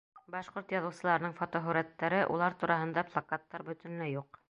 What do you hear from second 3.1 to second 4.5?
плакаттар бөтөнләй юҡ.